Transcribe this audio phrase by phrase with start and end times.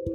[0.00, 0.08] A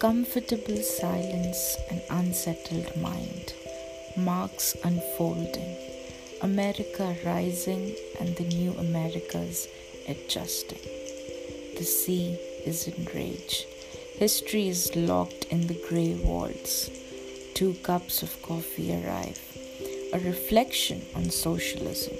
[0.00, 3.54] comfortable silence and unsettled mind.
[4.16, 5.76] Marx unfolding.
[6.42, 9.68] America rising and the new Americas
[10.08, 10.82] adjusting.
[11.78, 12.36] The sea
[12.66, 13.64] is in rage.
[14.16, 16.90] History is locked in the grey walls.
[17.54, 19.38] Two cups of coffee arrive.
[20.14, 22.14] A reflection on socialism.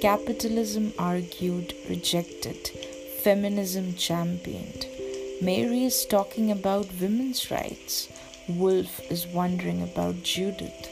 [0.00, 2.70] Capitalism argued, rejected.
[3.22, 4.86] Feminism championed
[5.40, 8.08] Mary is talking about women's rights.
[8.48, 10.88] Woolf is wondering about Judith.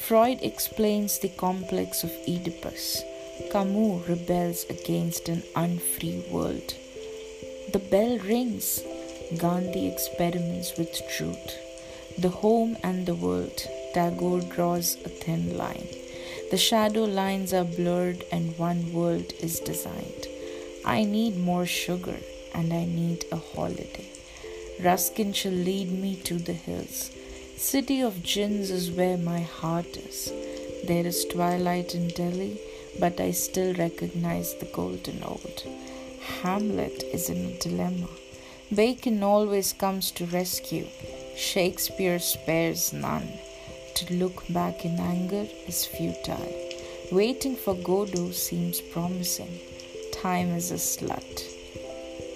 [0.00, 3.04] Freud explains the complex of Oedipus.
[3.52, 6.74] Camus rebels against an unfree world.
[7.72, 8.80] The bell rings.
[9.38, 11.52] Gandhi experiments with truth.
[12.18, 13.68] The home and the world.
[13.94, 15.86] Tagore draws a thin line.
[16.50, 20.26] The shadow lines are blurred and one world is designed.
[20.84, 22.18] I need more sugar
[22.52, 24.10] and I need a holiday.
[24.82, 27.12] Ruskin shall lead me to the hills.
[27.56, 30.32] City of Djinns is where my heart is.
[30.86, 32.60] There is twilight in Delhi,
[32.98, 35.62] but I still recognize the golden old.
[36.42, 38.08] Hamlet is in a dilemma.
[38.74, 40.86] Bacon always comes to rescue.
[41.36, 43.28] Shakespeare spares none.
[43.94, 46.52] To look back in anger is futile.
[47.12, 49.60] Waiting for Godot seems promising.
[50.12, 51.44] Time is a slut.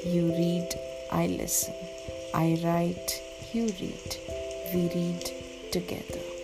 [0.04, 0.68] You read,
[1.10, 1.74] I listen.
[2.32, 3.20] I write,
[3.52, 4.16] you read.
[4.72, 5.32] We read
[5.72, 6.37] together.